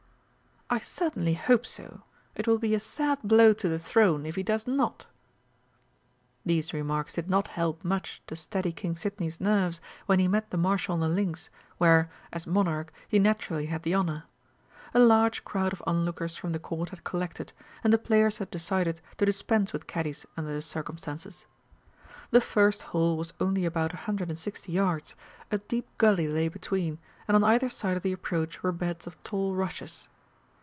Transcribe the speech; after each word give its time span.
"I 0.73 0.79
sincerely 0.79 1.33
hope 1.33 1.65
so. 1.65 2.03
It 2.33 2.47
will 2.47 2.57
be 2.57 2.73
a 2.73 2.79
sad 2.79 3.19
blow 3.25 3.51
to 3.51 3.67
the 3.67 3.77
Throne 3.77 4.25
if 4.25 4.35
he 4.37 4.41
does 4.41 4.65
not." 4.65 5.05
These 6.45 6.71
remarks 6.71 7.15
did 7.15 7.29
not 7.29 7.49
help 7.49 7.83
much 7.83 8.21
to 8.27 8.37
steady 8.37 8.71
King 8.71 8.95
Sidney's 8.95 9.41
nerves 9.41 9.81
when 10.05 10.19
he 10.19 10.29
met 10.29 10.49
the 10.49 10.55
Marshal 10.55 10.93
on 10.93 11.01
the 11.01 11.09
links, 11.09 11.49
where, 11.77 12.09
as 12.31 12.47
Monarch, 12.47 12.93
he 13.09 13.19
naturally 13.19 13.65
had 13.65 13.83
the 13.83 13.93
honour. 13.93 14.23
A 14.93 14.99
large 15.01 15.43
crowd 15.43 15.73
of 15.73 15.83
onlookers 15.85 16.37
from 16.37 16.53
the 16.53 16.59
Court 16.59 16.91
had 16.91 17.03
collected, 17.03 17.51
and 17.83 17.91
the 17.91 17.97
players 17.97 18.37
had 18.37 18.49
decided 18.49 19.01
to 19.17 19.25
dispense 19.25 19.73
with 19.73 19.87
caddies 19.87 20.25
under 20.37 20.53
the 20.53 20.61
circumstances. 20.61 21.45
The 22.29 22.39
first 22.39 22.81
hole 22.81 23.17
was 23.17 23.33
only 23.41 23.65
about 23.65 23.91
a 23.93 23.97
hundred 24.07 24.29
and 24.29 24.39
sixty 24.39 24.71
yards; 24.71 25.17
a 25.51 25.57
deep 25.57 25.89
gully 25.97 26.29
lay 26.29 26.47
between, 26.47 26.97
and 27.27 27.35
on 27.35 27.43
either 27.43 27.69
side 27.69 27.97
of 27.97 28.03
the 28.03 28.13
approach 28.13 28.63
were 28.63 28.71
beds 28.71 29.05
of 29.05 29.21
tall 29.25 29.53
rushes. 29.53 30.07